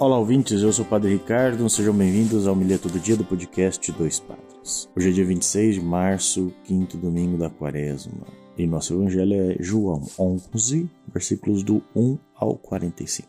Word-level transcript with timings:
Olá, 0.00 0.16
ouvintes, 0.16 0.62
eu 0.62 0.72
sou 0.72 0.84
o 0.84 0.88
Padre 0.88 1.10
Ricardo, 1.10 1.68
sejam 1.68 1.92
bem-vindos 1.92 2.46
ao 2.46 2.54
Milheto 2.54 2.88
do 2.88 3.00
Dia 3.00 3.16
do 3.16 3.24
podcast 3.24 3.90
Dois 3.90 4.20
Padres. 4.20 4.88
Hoje 4.96 5.08
é 5.08 5.12
dia 5.12 5.24
26 5.24 5.74
de 5.74 5.80
março, 5.80 6.54
quinto 6.62 6.96
domingo 6.96 7.36
da 7.36 7.50
quaresma, 7.50 8.24
e 8.56 8.64
nosso 8.64 8.94
evangelho 8.94 9.34
é 9.34 9.56
João 9.58 10.00
11, 10.16 10.88
versículos 11.12 11.64
do 11.64 11.82
1 11.96 12.16
ao 12.36 12.54
45. 12.54 13.28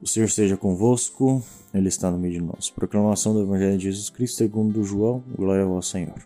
O 0.00 0.06
Senhor 0.06 0.26
esteja 0.26 0.56
convosco, 0.56 1.42
Ele 1.74 1.88
está 1.88 2.12
no 2.12 2.18
meio 2.18 2.34
de 2.34 2.40
nós. 2.40 2.70
Proclamação 2.70 3.34
do 3.34 3.42
Evangelho 3.42 3.76
de 3.76 3.90
Jesus 3.90 4.08
Cristo 4.08 4.36
segundo 4.36 4.84
João, 4.84 5.20
glória 5.36 5.64
ao 5.64 5.82
Senhor. 5.82 6.24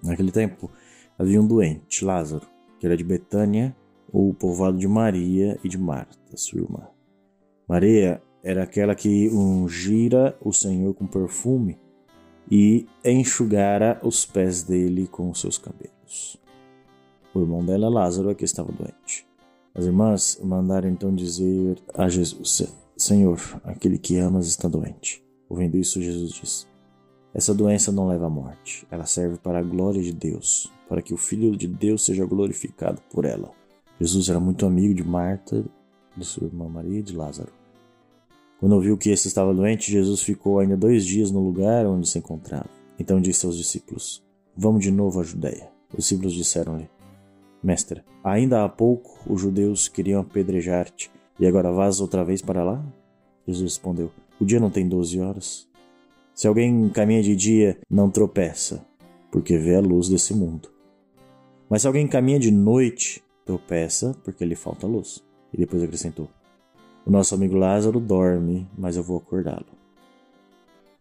Naquele 0.00 0.30
tempo 0.30 0.70
havia 1.18 1.42
um 1.42 1.46
doente, 1.46 2.04
Lázaro, 2.04 2.46
que 2.78 2.86
era 2.86 2.96
de 2.96 3.02
Betânia, 3.02 3.74
o 4.12 4.32
povoado 4.32 4.78
de 4.78 4.86
Maria 4.86 5.58
e 5.64 5.68
de 5.68 5.76
Marta, 5.76 6.36
sua 6.36 6.60
irmã. 6.60 6.86
Maria 7.68 8.22
era 8.42 8.62
aquela 8.62 8.94
que 8.94 9.28
ungira 9.28 10.36
o 10.40 10.52
Senhor 10.52 10.94
com 10.94 11.06
perfume 11.06 11.78
e 12.50 12.86
enxugara 13.04 14.00
os 14.02 14.24
pés 14.24 14.62
dele 14.62 15.06
com 15.06 15.30
os 15.30 15.40
seus 15.40 15.58
cabelos. 15.58 16.40
O 17.34 17.40
irmão 17.40 17.64
dela, 17.64 17.88
Lázaro, 17.88 18.30
é 18.30 18.34
que 18.34 18.44
estava 18.44 18.72
doente. 18.72 19.26
As 19.74 19.84
irmãs 19.84 20.40
mandaram 20.42 20.88
então 20.88 21.14
dizer 21.14 21.78
a 21.94 22.08
Jesus: 22.08 22.62
Senhor, 22.96 23.38
aquele 23.62 23.98
que 23.98 24.16
amas 24.16 24.48
está 24.48 24.68
doente. 24.68 25.24
Ouvindo 25.48 25.76
isso, 25.76 26.02
Jesus 26.02 26.32
disse: 26.32 26.66
Essa 27.32 27.54
doença 27.54 27.92
não 27.92 28.08
leva 28.08 28.26
à 28.26 28.30
morte, 28.30 28.86
ela 28.90 29.06
serve 29.06 29.38
para 29.38 29.60
a 29.60 29.62
glória 29.62 30.02
de 30.02 30.12
Deus, 30.12 30.72
para 30.88 31.00
que 31.00 31.14
o 31.14 31.16
Filho 31.16 31.56
de 31.56 31.68
Deus 31.68 32.04
seja 32.04 32.24
glorificado 32.24 33.00
por 33.12 33.24
ela. 33.24 33.52
Jesus 34.00 34.28
era 34.28 34.40
muito 34.40 34.66
amigo 34.66 34.94
de 34.94 35.04
Marta, 35.04 35.64
de 36.16 36.24
sua 36.24 36.46
irmã 36.46 36.68
Maria 36.68 36.98
e 36.98 37.02
de 37.02 37.14
Lázaro. 37.14 37.59
Quando 38.60 38.74
ouviu 38.74 38.98
que 38.98 39.08
esse 39.08 39.26
estava 39.26 39.54
doente, 39.54 39.90
Jesus 39.90 40.20
ficou 40.20 40.58
ainda 40.58 40.76
dois 40.76 41.06
dias 41.06 41.30
no 41.30 41.40
lugar 41.40 41.86
onde 41.86 42.06
se 42.06 42.18
encontrava. 42.18 42.68
Então 42.98 43.18
disse 43.18 43.46
aos 43.46 43.56
discípulos: 43.56 44.22
Vamos 44.54 44.82
de 44.82 44.90
novo 44.90 45.18
à 45.18 45.22
Judéia. 45.22 45.70
Os 45.90 46.04
discípulos 46.04 46.34
disseram-lhe: 46.34 46.86
Mestre, 47.62 48.02
ainda 48.22 48.62
há 48.62 48.68
pouco 48.68 49.18
os 49.26 49.40
judeus 49.40 49.88
queriam 49.88 50.20
apedrejar-te, 50.20 51.10
e 51.38 51.46
agora 51.46 51.72
vas 51.72 52.02
outra 52.02 52.22
vez 52.22 52.42
para 52.42 52.62
lá? 52.62 52.84
Jesus 53.46 53.72
respondeu: 53.72 54.10
O 54.38 54.44
dia 54.44 54.60
não 54.60 54.68
tem 54.68 54.86
doze 54.86 55.18
horas. 55.18 55.66
Se 56.34 56.46
alguém 56.46 56.90
caminha 56.90 57.22
de 57.22 57.34
dia, 57.34 57.78
não 57.90 58.10
tropeça, 58.10 58.84
porque 59.32 59.56
vê 59.56 59.76
a 59.76 59.80
luz 59.80 60.06
desse 60.10 60.34
mundo. 60.34 60.68
Mas 61.68 61.80
se 61.80 61.86
alguém 61.86 62.06
caminha 62.06 62.38
de 62.38 62.50
noite, 62.50 63.22
tropeça, 63.46 64.14
porque 64.22 64.44
lhe 64.44 64.54
falta 64.54 64.86
luz. 64.86 65.24
E 65.50 65.56
depois 65.56 65.82
acrescentou: 65.82 66.28
o 67.10 67.12
nosso 67.12 67.34
amigo 67.34 67.56
Lázaro 67.56 67.98
dorme, 67.98 68.70
mas 68.78 68.96
eu 68.96 69.02
vou 69.02 69.18
acordá-lo. 69.18 69.66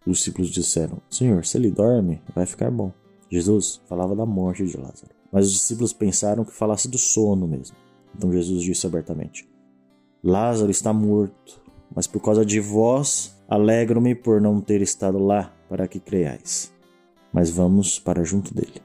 Os 0.08 0.18
discípulos 0.18 0.50
disseram: 0.50 0.98
Senhor, 1.08 1.46
se 1.46 1.56
ele 1.56 1.70
dorme, 1.70 2.20
vai 2.34 2.48
ficar 2.48 2.72
bom. 2.72 2.92
Jesus 3.30 3.80
falava 3.86 4.16
da 4.16 4.26
morte 4.26 4.66
de 4.66 4.76
Lázaro, 4.76 5.14
mas 5.32 5.46
os 5.46 5.54
discípulos 5.54 5.94
pensaram 5.94 6.44
que 6.44 6.52
falasse 6.52 6.90
do 6.90 6.98
sono 6.98 7.48
mesmo. 7.48 7.78
Então 8.18 8.34
Jesus 8.34 8.64
disse 8.64 8.88
abertamente: 8.88 9.48
Lázaro 10.24 10.72
está 10.72 10.92
morto, 10.92 11.62
mas 11.96 12.08
por 12.08 12.24
causa 12.24 12.44
de 12.44 12.60
vós 12.60 13.40
alegro-me 13.48 14.16
por 14.16 14.42
não 14.42 14.60
ter 14.60 14.82
estado 14.82 15.20
lá 15.20 15.54
para 15.70 15.88
que 15.88 16.00
creiais. 16.00 16.74
Mas 17.32 17.52
vamos 17.52 18.00
para 18.00 18.24
junto 18.24 18.52
dele. 18.52 18.82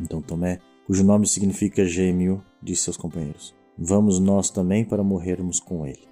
Então 0.00 0.22
Tomé, 0.22 0.60
cujo 0.86 1.02
nome 1.02 1.26
significa 1.26 1.84
gêmeo, 1.84 2.40
disse 2.62 2.88
aos 2.88 2.96
companheiros: 2.96 3.52
Vamos 3.76 4.20
nós 4.20 4.50
também 4.50 4.84
para 4.84 5.02
morrermos 5.02 5.58
com 5.58 5.84
ele. 5.84 6.11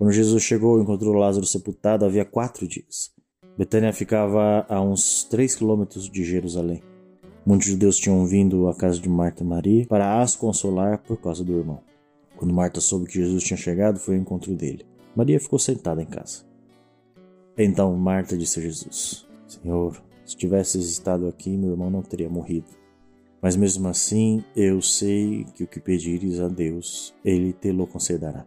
Quando 0.00 0.12
Jesus 0.12 0.42
chegou 0.42 0.80
encontrou 0.80 1.12
Lázaro 1.12 1.44
sepultado 1.44 2.06
havia 2.06 2.24
quatro 2.24 2.66
dias. 2.66 3.12
Betânia 3.58 3.92
ficava 3.92 4.64
a 4.66 4.80
uns 4.80 5.24
três 5.24 5.54
quilômetros 5.54 6.08
de 6.08 6.24
Jerusalém. 6.24 6.82
Muitos 7.44 7.66
judeus 7.66 7.98
tinham 7.98 8.24
vindo 8.24 8.66
à 8.66 8.74
casa 8.74 8.98
de 8.98 9.10
Marta 9.10 9.44
e 9.44 9.46
Maria 9.46 9.86
para 9.86 10.22
as 10.22 10.34
consolar 10.34 11.02
por 11.02 11.18
causa 11.18 11.44
do 11.44 11.52
irmão. 11.52 11.82
Quando 12.34 12.54
Marta 12.54 12.80
soube 12.80 13.04
que 13.04 13.20
Jesus 13.20 13.44
tinha 13.44 13.58
chegado, 13.58 13.98
foi 13.98 14.14
ao 14.14 14.22
encontro 14.22 14.54
dele. 14.54 14.86
Maria 15.14 15.38
ficou 15.38 15.58
sentada 15.58 16.00
em 16.00 16.06
casa. 16.06 16.46
Então 17.58 17.94
Marta 17.94 18.38
disse 18.38 18.58
a 18.58 18.62
Jesus: 18.62 19.28
Senhor, 19.46 20.02
se 20.24 20.34
tivesses 20.34 20.90
estado 20.90 21.28
aqui, 21.28 21.50
meu 21.58 21.72
irmão 21.72 21.90
não 21.90 22.00
teria 22.00 22.30
morrido. 22.30 22.70
Mas 23.42 23.54
mesmo 23.54 23.86
assim, 23.86 24.42
eu 24.56 24.80
sei 24.80 25.44
que 25.54 25.64
o 25.64 25.66
que 25.66 25.78
pedires 25.78 26.40
a 26.40 26.48
Deus, 26.48 27.14
ele 27.22 27.52
te-lo 27.52 27.86
concederá. 27.86 28.46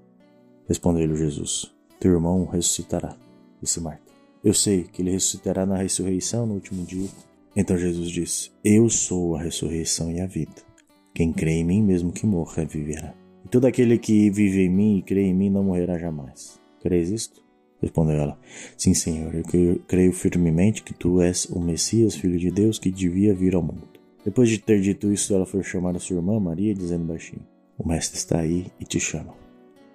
Respondeu-lhe 0.68 1.16
Jesus: 1.16 1.74
Teu 2.00 2.14
irmão 2.14 2.46
ressuscitará. 2.46 3.16
Disse 3.62 3.80
Marta: 3.82 4.04
Eu 4.44 4.54
sei 4.54 4.84
que 4.84 5.02
ele 5.02 5.12
ressuscitará 5.12 5.66
na 5.66 5.78
ressurreição 5.78 6.46
no 6.46 6.56
último 6.56 6.86
dia. 6.86 7.10
Então 7.56 7.78
Jesus 7.78 8.10
disse: 8.10 8.52
Eu 8.64 8.90
sou 8.90 9.36
a 9.36 9.42
ressurreição 9.42 10.12
e 10.12 10.22
a 10.22 10.26
vida. 10.26 10.62
Quem 11.14 11.32
crê 11.32 11.52
em 11.52 11.64
mim, 11.64 11.84
mesmo 11.84 12.12
que 12.12 12.26
morra, 12.26 12.66
viverá. 12.66 13.14
E 13.46 13.48
todo 13.48 13.66
aquele 13.66 13.98
que 13.98 14.30
vive 14.32 14.64
em 14.64 14.70
mim 14.70 14.98
e 14.98 15.02
crê 15.04 15.22
em 15.22 15.34
mim 15.34 15.50
não 15.50 15.64
morrerá 15.64 15.98
jamais. 15.98 16.60
Crees 16.82 17.10
isto? 17.10 17.44
Respondeu 17.82 18.16
ela: 18.16 18.40
Sim, 18.78 18.94
Senhor, 18.94 19.36
eu 19.36 19.44
creio 19.88 20.14
firmemente 20.14 20.82
que 20.82 20.94
tu 20.94 21.22
és 21.22 21.46
o 21.46 21.60
Messias, 21.60 22.16
filho 22.16 22.40
de 22.40 22.50
Deus, 22.50 22.80
que 22.80 22.90
devia 22.90 23.34
vir 23.34 23.56
ao 23.56 23.62
mundo. 23.62 23.88
Depois 24.24 24.50
de 24.50 24.58
ter 24.58 24.80
dito 24.80 25.12
isso, 25.12 25.36
ela 25.36 25.46
foi 25.46 25.62
chamar 25.64 25.96
a 25.96 26.00
sua 26.00 26.16
irmã 26.16 26.40
Maria, 26.40 26.74
dizendo 26.74 27.04
baixinho: 27.04 27.46
O 27.78 27.88
mestre 27.88 28.18
está 28.18 28.40
aí 28.40 28.68
e 28.80 28.86
te 28.86 29.00
chama. 29.00 29.43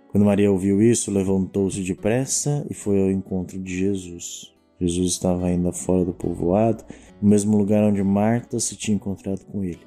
Quando 0.08 0.24
Maria 0.24 0.50
ouviu 0.50 0.80
isso, 0.80 1.10
levantou-se 1.10 1.82
depressa 1.82 2.66
e 2.70 2.74
foi 2.74 3.00
ao 3.00 3.10
encontro 3.10 3.58
de 3.58 3.78
Jesus. 3.78 4.54
Jesus 4.80 5.12
estava 5.12 5.46
ainda 5.46 5.72
fora 5.72 6.04
do 6.04 6.14
povoado, 6.14 6.84
no 7.20 7.28
mesmo 7.28 7.56
lugar 7.56 7.84
onde 7.84 8.02
Marta 8.02 8.58
se 8.58 8.76
tinha 8.76 8.94
encontrado 8.94 9.44
com 9.46 9.62
ele. 9.62 9.80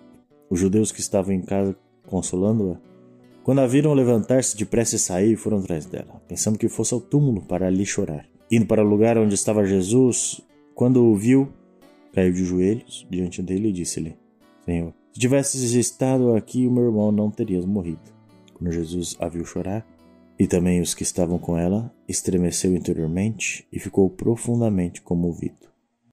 Os 0.49 0.59
judeus 0.59 0.91
que 0.91 0.99
estavam 0.99 1.33
em 1.33 1.41
casa 1.41 1.75
consolando-a, 2.07 2.77
quando 3.43 3.59
a 3.59 3.67
viram 3.67 3.93
levantar-se 3.93 4.55
depressa 4.55 4.95
e 4.95 4.99
sair, 4.99 5.35
foram 5.35 5.57
atrás 5.57 5.87
dela, 5.87 6.21
pensando 6.27 6.59
que 6.59 6.69
fosse 6.69 6.93
ao 6.93 7.01
túmulo 7.01 7.41
para 7.41 7.65
ali 7.65 7.85
chorar. 7.85 8.27
Indo 8.51 8.67
para 8.67 8.83
o 8.83 8.87
lugar 8.87 9.17
onde 9.17 9.33
estava 9.33 9.65
Jesus, 9.65 10.41
quando 10.75 11.03
o 11.03 11.15
viu, 11.15 11.49
caiu 12.13 12.31
de 12.31 12.43
joelhos 12.43 13.07
diante 13.09 13.41
dele 13.41 13.69
e 13.69 13.71
disse-lhe: 13.71 14.15
Senhor, 14.63 14.93
se 15.11 15.19
tivesses 15.19 15.71
estado 15.71 16.35
aqui, 16.35 16.67
o 16.67 16.71
meu 16.71 16.85
irmão 16.85 17.11
não 17.11 17.31
teria 17.31 17.61
morrido. 17.65 18.01
Quando 18.53 18.71
Jesus 18.71 19.17
a 19.19 19.27
viu 19.27 19.43
chorar, 19.43 19.83
e 20.41 20.47
também 20.47 20.81
os 20.81 20.95
que 20.95 21.03
estavam 21.03 21.37
com 21.37 21.55
ela, 21.55 21.93
estremeceu 22.09 22.73
interiormente 22.73 23.63
e 23.71 23.77
ficou 23.77 24.09
profundamente 24.09 24.99
comovido. 24.99 25.69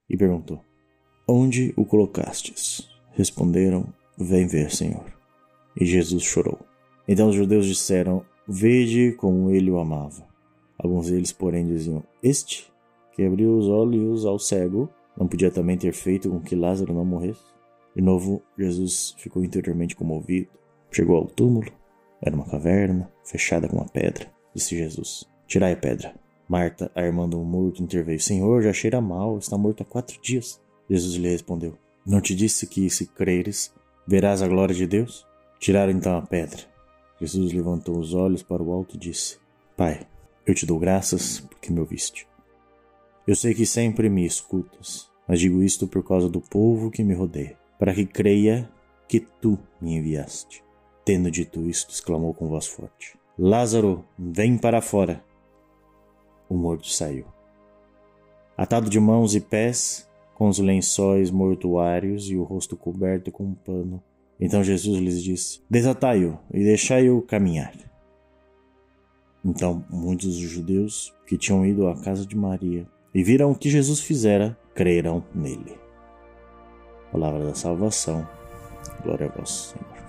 E 0.06 0.18
perguntou: 0.18 0.60
Onde 1.26 1.72
o 1.78 1.86
colocastes? 1.86 2.90
Responderam: 3.12 3.86
Vem 4.18 4.46
ver, 4.46 4.70
Senhor. 4.70 5.06
E 5.80 5.86
Jesus 5.86 6.24
chorou. 6.24 6.58
Então 7.08 7.30
os 7.30 7.34
judeus 7.34 7.64
disseram: 7.64 8.22
Vede 8.46 9.12
como 9.12 9.50
ele 9.50 9.70
o 9.70 9.78
amava. 9.78 10.28
Alguns 10.78 11.08
deles, 11.08 11.32
porém, 11.32 11.66
diziam: 11.66 12.04
Este, 12.22 12.70
que 13.14 13.22
abriu 13.22 13.56
os 13.56 13.66
olhos 13.66 14.26
ao 14.26 14.38
cego, 14.38 14.90
não 15.16 15.26
podia 15.26 15.50
também 15.50 15.78
ter 15.78 15.94
feito 15.94 16.28
com 16.28 16.38
que 16.38 16.54
Lázaro 16.54 16.92
não 16.92 17.02
morresse? 17.02 17.40
De 17.96 18.02
novo, 18.02 18.42
Jesus 18.58 19.14
ficou 19.16 19.42
interiormente 19.42 19.96
comovido. 19.96 20.50
Chegou 20.92 21.16
ao 21.16 21.24
túmulo. 21.24 21.77
Era 22.20 22.34
uma 22.34 22.48
caverna, 22.48 23.10
fechada 23.24 23.68
com 23.68 23.76
uma 23.76 23.88
pedra. 23.88 24.30
Disse 24.54 24.76
Jesus: 24.76 25.24
Tirai 25.46 25.72
a 25.72 25.76
pedra. 25.76 26.14
Marta, 26.48 26.90
a 26.94 27.02
irmã 27.02 27.28
do 27.28 27.38
morto, 27.38 27.82
interveio: 27.82 28.20
Senhor, 28.20 28.62
já 28.62 28.72
cheira 28.72 29.00
mal, 29.00 29.38
está 29.38 29.56
morto 29.56 29.82
há 29.82 29.86
quatro 29.86 30.20
dias. 30.20 30.60
Jesus 30.88 31.14
lhe 31.14 31.28
respondeu: 31.28 31.76
Não 32.06 32.20
te 32.20 32.34
disse 32.34 32.66
que, 32.66 32.88
se 32.90 33.06
creres, 33.06 33.72
verás 34.06 34.42
a 34.42 34.48
glória 34.48 34.74
de 34.74 34.86
Deus? 34.86 35.26
Tiraram 35.60 35.92
então 35.92 36.16
a 36.16 36.22
pedra. 36.22 36.62
Jesus 37.20 37.52
levantou 37.52 37.98
os 37.98 38.14
olhos 38.14 38.42
para 38.42 38.62
o 38.62 38.72
alto 38.72 38.96
e 38.96 38.98
disse: 38.98 39.38
Pai, 39.76 40.06
eu 40.46 40.54
te 40.54 40.66
dou 40.66 40.78
graças 40.78 41.40
porque 41.40 41.72
me 41.72 41.80
ouviste. 41.80 42.26
Eu 43.26 43.36
sei 43.36 43.54
que 43.54 43.66
sempre 43.66 44.08
me 44.08 44.24
escutas, 44.24 45.08
mas 45.26 45.38
digo 45.38 45.62
isto 45.62 45.86
por 45.86 46.02
causa 46.02 46.28
do 46.28 46.40
povo 46.40 46.90
que 46.90 47.04
me 47.04 47.14
rodeia 47.14 47.58
para 47.78 47.94
que 47.94 48.04
creia 48.04 48.68
que 49.06 49.20
tu 49.20 49.58
me 49.80 49.96
enviaste. 49.96 50.62
Tendo 51.08 51.30
dito 51.30 51.66
isto, 51.66 51.90
exclamou 51.90 52.34
com 52.34 52.50
voz 52.50 52.66
forte: 52.66 53.18
Lázaro, 53.38 54.04
vem 54.18 54.58
para 54.58 54.82
fora. 54.82 55.24
O 56.50 56.54
morto 56.54 56.86
saiu. 56.86 57.24
Atado 58.54 58.90
de 58.90 59.00
mãos 59.00 59.34
e 59.34 59.40
pés, 59.40 60.06
com 60.34 60.48
os 60.48 60.58
lençóis 60.58 61.30
mortuários 61.30 62.28
e 62.28 62.36
o 62.36 62.42
rosto 62.42 62.76
coberto 62.76 63.32
com 63.32 63.44
um 63.44 63.54
pano, 63.54 64.02
então 64.38 64.62
Jesus 64.62 64.98
lhes 64.98 65.22
disse: 65.22 65.62
Desatai-o 65.70 66.38
e 66.52 66.62
deixai-o 66.62 67.22
caminhar. 67.22 67.72
Então 69.42 69.82
muitos 69.88 70.38
dos 70.38 70.50
judeus 70.50 71.14
que 71.26 71.38
tinham 71.38 71.64
ido 71.64 71.88
à 71.88 71.98
casa 72.02 72.26
de 72.26 72.36
Maria 72.36 72.86
e 73.14 73.24
viram 73.24 73.50
o 73.50 73.58
que 73.58 73.70
Jesus 73.70 74.00
fizera, 74.00 74.58
creram 74.74 75.24
nele. 75.34 75.74
Palavra 77.10 77.46
da 77.46 77.54
salvação. 77.54 78.28
Glória 79.02 79.26
a 79.26 79.30
vós, 79.30 79.72
Senhor. 79.72 80.07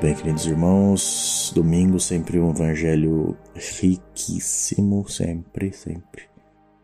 Bem, 0.00 0.14
queridos 0.14 0.46
irmãos, 0.46 1.52
domingo 1.54 2.00
sempre 2.00 2.40
um 2.40 2.50
evangelho 2.50 3.36
riquíssimo, 3.54 5.06
sempre, 5.06 5.74
sempre. 5.74 6.22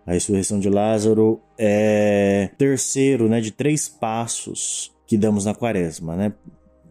A 0.04 0.12
ressurreição 0.12 0.60
de 0.60 0.68
Lázaro 0.68 1.40
é 1.56 2.50
terceiro, 2.58 3.26
né, 3.26 3.40
de 3.40 3.52
três 3.52 3.88
passos 3.88 4.92
que 5.06 5.16
damos 5.16 5.46
na 5.46 5.54
quaresma, 5.54 6.14
né? 6.14 6.34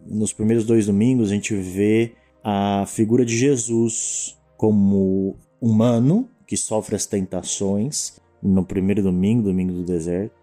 Nos 0.04 0.32
primeiros 0.32 0.64
dois 0.66 0.86
domingos 0.86 1.30
a 1.30 1.34
gente 1.34 1.54
vê 1.54 2.14
a 2.42 2.84
figura 2.88 3.24
de 3.24 3.36
Jesus 3.36 4.36
como 4.56 5.36
humano 5.60 6.28
que 6.44 6.56
sofre 6.56 6.96
as 6.96 7.06
tentações 7.06 8.18
no 8.42 8.64
primeiro 8.64 9.00
domingo, 9.00 9.44
domingo 9.44 9.72
do 9.72 9.84
deserto. 9.84 10.34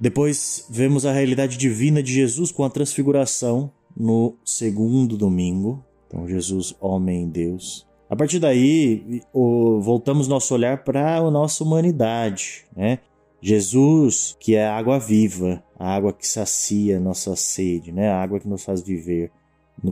Depois 0.00 0.66
vemos 0.68 1.06
a 1.06 1.12
realidade 1.12 1.56
divina 1.56 2.02
de 2.02 2.12
Jesus 2.12 2.50
com 2.50 2.64
a 2.64 2.70
transfiguração 2.70 3.70
no 3.96 4.36
segundo 4.44 5.16
domingo. 5.16 5.84
Então, 6.06 6.28
Jesus, 6.28 6.74
homem 6.80 7.28
Deus. 7.28 7.86
A 8.08 8.14
partir 8.14 8.38
daí, 8.38 9.22
voltamos 9.32 10.28
nosso 10.28 10.54
olhar 10.54 10.84
para 10.84 11.16
a 11.16 11.30
nossa 11.30 11.64
humanidade, 11.64 12.64
né? 12.76 12.98
Jesus, 13.40 14.36
que 14.40 14.54
é 14.54 14.66
a 14.66 14.76
água 14.76 14.98
viva, 14.98 15.62
a 15.78 15.94
água 15.94 16.12
que 16.12 16.26
sacia 16.26 17.00
nossa 17.00 17.34
sede, 17.36 17.92
né? 17.92 18.08
A 18.08 18.22
água 18.22 18.40
que 18.40 18.48
nos 18.48 18.64
faz 18.64 18.82
viver 18.82 19.30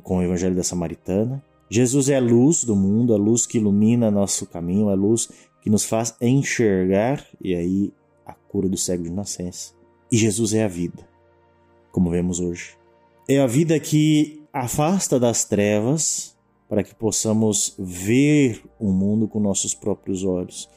com 0.03 0.19
o 0.19 0.23
Evangelho 0.23 0.55
da 0.55 0.63
Samaritana. 0.63 1.45
Jesus 1.69 2.09
é 2.09 2.17
a 2.17 2.21
luz 2.21 2.65
do 2.65 2.77
mundo, 2.77 3.15
a 3.15 3.17
luz 3.17 3.47
que 3.47 3.59
ilumina 3.59 4.11
nosso 4.11 4.47
caminho, 4.47 4.89
a 4.89 4.95
luz 4.95 5.29
que 5.61 5.71
nos 5.71 5.85
faz 5.85 6.15
enxergar, 6.21 7.27
e 7.41 7.55
aí 7.55 7.93
a 8.27 8.33
cura 8.33 8.69
do 8.69 8.77
cego 8.77 9.05
de 9.05 9.11
nascença. 9.11 9.73
E 10.11 10.17
Jesus 10.17 10.55
é 10.55 10.65
a 10.65 10.69
vida, 10.69 11.07
como 11.91 12.11
vemos 12.11 12.41
hoje. 12.41 12.77
É 13.29 13.41
a 13.41 13.47
vida 13.47 13.79
que 13.79 14.43
afasta 14.53 15.19
das 15.19 15.45
trevas 15.45 16.37
para 16.69 16.83
que 16.83 16.95
possamos 16.95 17.75
ver 17.79 18.63
o 18.79 18.91
mundo 18.91 19.29
com 19.29 19.39
nossos 19.39 19.75
próprios 19.75 20.25
olhos 20.25 20.69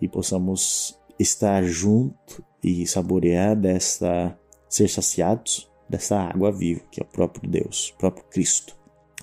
e 0.00 0.08
possamos 0.08 0.98
estar 1.18 1.62
junto 1.64 2.44
e 2.62 2.86
saborear 2.86 3.56
dessa 3.56 4.36
ser 4.68 4.88
saciados 4.88 5.70
dessa 5.88 6.18
água 6.18 6.50
viva 6.50 6.80
que 6.90 7.00
é 7.00 7.04
o 7.04 7.06
próprio 7.06 7.48
Deus, 7.48 7.90
o 7.90 7.98
próprio 7.98 8.24
Cristo. 8.24 8.76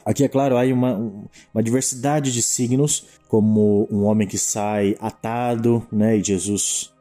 Aqui, 0.03 0.23
é 0.23 0.27
claro, 0.27 0.57
há 0.57 0.63
uma, 0.63 0.97
uma 1.53 1.61
diversidade 1.61 2.31
de 2.31 2.41
signos, 2.41 3.05
como 3.27 3.87
um 3.91 4.03
homem 4.03 4.27
que 4.27 4.37
sai 4.37 4.95
atado, 4.99 5.85
né? 5.91 6.17
E 6.17 6.23
Jesus 6.23 6.91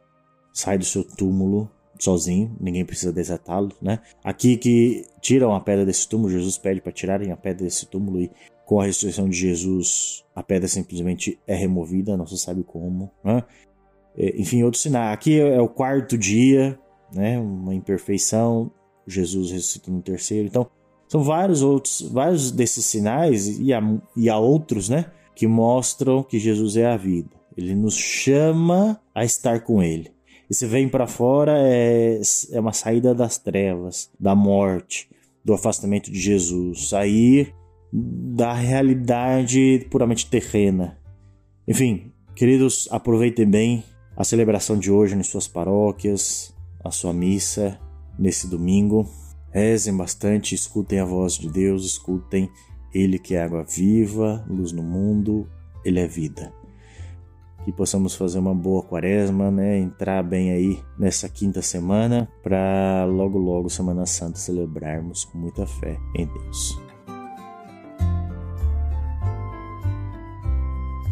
sai 0.52 0.76
do 0.76 0.84
seu 0.84 1.02
túmulo 1.02 1.70
sozinho, 2.04 2.56
ninguém 2.60 2.84
precisa 2.84 3.12
desatá-lo, 3.12 3.72
né? 3.80 4.00
Aqui 4.24 4.56
que 4.56 5.04
tiram 5.20 5.54
a 5.54 5.60
pedra 5.60 5.84
desse 5.84 6.08
túmulo, 6.08 6.30
Jesus 6.30 6.58
pede 6.58 6.80
para 6.80 6.92
tirarem 6.92 7.32
a 7.32 7.36
pedra 7.36 7.64
desse 7.64 7.86
túmulo 7.86 8.20
e 8.20 8.30
com 8.64 8.80
a 8.80 8.84
ressurreição 8.84 9.28
de 9.28 9.36
Jesus 9.36 10.24
a 10.34 10.42
pedra 10.42 10.68
simplesmente 10.68 11.38
é 11.46 11.54
removida, 11.54 12.16
não 12.16 12.26
se 12.26 12.38
sabe 12.38 12.62
como, 12.62 13.10
né? 13.24 13.42
É, 14.16 14.40
enfim, 14.40 14.62
outro 14.62 14.80
sinal. 14.80 15.12
Aqui 15.12 15.38
é 15.38 15.60
o 15.60 15.68
quarto 15.68 16.16
dia, 16.16 16.78
né? 17.12 17.38
Uma 17.38 17.74
imperfeição, 17.74 18.70
Jesus 19.06 19.50
ressuscita 19.50 19.90
no 19.90 20.00
terceiro. 20.00 20.46
Então, 20.46 20.68
são 21.08 21.22
vários 21.22 21.62
outros, 21.62 22.02
vários 22.12 22.52
desses 22.52 22.84
sinais 22.84 23.58
e 23.58 23.72
há, 23.72 23.80
e 24.16 24.28
há 24.28 24.38
outros, 24.38 24.88
né? 24.88 25.06
Que 25.34 25.46
mostram 25.46 26.22
que 26.22 26.38
Jesus 26.38 26.76
é 26.76 26.86
a 26.86 26.96
vida. 26.96 27.30
Ele 27.56 27.74
nos 27.74 27.96
chama 27.96 29.00
a 29.14 29.24
estar 29.24 29.60
com 29.60 29.82
Ele. 29.82 30.12
E 30.50 30.54
se 30.54 30.66
vem 30.66 30.88
para 30.88 31.06
fora 31.06 31.54
é, 31.58 32.20
é 32.50 32.60
uma 32.60 32.72
saída 32.72 33.14
das 33.14 33.38
trevas, 33.38 34.10
da 34.18 34.34
morte, 34.34 35.08
do 35.44 35.54
afastamento 35.54 36.10
de 36.10 36.18
Jesus, 36.18 36.88
sair 36.88 37.54
da 37.92 38.52
realidade 38.52 39.86
puramente 39.88 40.28
terrena. 40.28 40.98
Enfim, 41.68 42.12
queridos, 42.34 42.88
aproveitem 42.90 43.46
bem 43.46 43.84
a 44.16 44.24
celebração 44.24 44.76
de 44.76 44.90
hoje 44.90 45.14
nas 45.14 45.28
suas 45.28 45.46
paróquias, 45.46 46.52
a 46.84 46.90
sua 46.90 47.12
missa 47.12 47.78
nesse 48.18 48.48
domingo. 48.48 49.08
Rezem 49.52 49.96
bastante, 49.96 50.54
escutem 50.54 50.98
a 50.98 51.04
voz 51.04 51.34
de 51.34 51.48
Deus, 51.48 51.84
escutem 51.84 52.50
Ele 52.92 53.20
que 53.20 53.36
é 53.36 53.42
água 53.42 53.62
viva, 53.62 54.44
luz 54.48 54.72
no 54.72 54.82
mundo, 54.82 55.48
Ele 55.84 56.00
é 56.00 56.08
vida 56.08 56.59
que 57.70 57.76
possamos 57.76 58.16
fazer 58.16 58.38
uma 58.38 58.54
boa 58.54 58.82
quaresma, 58.82 59.50
né? 59.50 59.78
Entrar 59.78 60.22
bem 60.22 60.50
aí 60.50 60.78
nessa 60.98 61.28
quinta 61.28 61.62
semana 61.62 62.28
para 62.42 63.04
logo 63.04 63.38
logo 63.38 63.70
Semana 63.70 64.04
Santa 64.06 64.38
celebrarmos 64.38 65.24
com 65.24 65.38
muita 65.38 65.66
fé 65.66 65.96
em 66.16 66.26
Deus. 66.26 66.78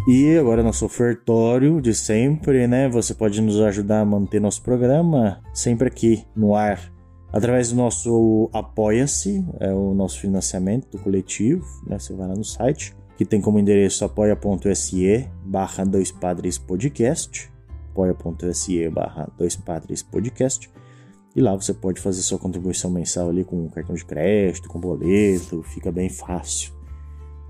E 0.09 0.37
agora 0.39 0.63
nosso 0.63 0.87
ofertório 0.87 1.81
de 1.81 1.95
sempre, 1.95 2.67
né? 2.67 2.89
Você 2.89 3.15
pode 3.15 3.41
nos 3.41 3.61
ajudar 3.61 4.01
a 4.01 4.05
manter 4.05 4.41
nosso 4.41 4.63
programa 4.63 5.41
sempre 5.55 5.89
aqui 5.89 6.25
no 6.35 6.55
ar 6.55 6.93
através 7.33 7.71
do 7.71 7.77
nosso 7.77 8.49
Apoia-se, 8.53 9.45
é 9.61 9.73
o 9.73 9.95
nosso 9.95 10.19
financiamento 10.19 10.99
coletivo, 10.99 11.65
né? 11.87 11.99
Você 11.99 12.15
vai 12.15 12.27
lá 12.27 12.35
no 12.35 12.45
site 12.45 12.98
que 13.19 13.27
tem 13.27 13.41
como 13.41 13.59
endereço 13.59 14.05
apoia.se 14.05 15.29
barra 15.45 15.85
dois 15.85 16.13
padres 16.13 16.57
podcast, 16.57 17.51
apoia.se 17.91 18.89
barra 18.91 19.29
dois 19.37 19.57
padres 19.57 20.05
podcast, 20.05 20.71
e 21.35 21.41
lá 21.41 21.57
você 21.57 21.75
pode 21.75 22.01
fazer 22.01 22.23
sua 22.23 22.39
contribuição 22.39 22.93
mensal 22.93 23.29
ali 23.29 23.43
com 23.43 23.69
cartão 23.71 23.97
de 23.97 24.05
crédito, 24.05 24.69
com 24.69 24.79
boleto, 24.79 25.65
fica 25.65 25.91
bem 25.91 26.09
fácil. 26.09 26.73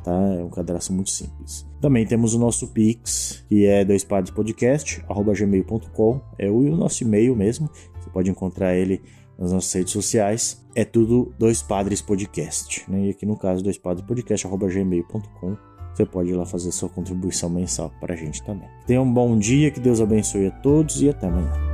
Tá? 0.03 0.19
É 0.39 0.43
um 0.43 0.49
cadastro 0.49 0.95
muito 0.95 1.11
simples. 1.11 1.67
Também 1.83 2.07
temos 2.07 2.33
o 2.33 2.39
nosso 2.39 2.69
Pix, 2.69 3.45
que 3.47 3.67
é 3.67 3.85
doispadrespodcast.gmail.com, 3.85 6.21
é 6.39 6.51
o 6.51 6.63
nosso 6.75 7.05
e-mail 7.05 7.37
mesmo. 7.37 7.69
Você 8.01 8.09
pode 8.09 8.31
encontrar 8.31 8.75
ele 8.75 9.03
nas 9.39 9.53
nossas 9.53 9.73
redes 9.73 9.93
sociais. 9.93 10.65
É 10.75 10.85
tudo 10.85 11.33
Dois 11.39 11.63
Padres 11.63 12.03
Podcast. 12.03 12.85
Né? 12.91 13.07
E 13.07 13.11
aqui 13.11 13.25
no 13.25 13.37
caso, 13.37 13.63
doispadrespodcast.gmail.com. 13.63 15.57
Você 15.95 16.07
pode 16.07 16.31
ir 16.31 16.35
lá 16.35 16.47
fazer 16.47 16.71
sua 16.71 16.89
contribuição 16.89 17.49
mensal 17.51 17.93
para 18.01 18.15
a 18.15 18.17
gente 18.17 18.43
também. 18.43 18.69
Tenha 18.87 19.03
um 19.03 19.13
bom 19.13 19.37
dia, 19.37 19.71
que 19.71 19.81
Deus 19.81 20.01
abençoe 20.01 20.47
a 20.47 20.51
todos 20.51 21.03
e 21.03 21.09
até 21.09 21.27
amanhã. 21.27 21.68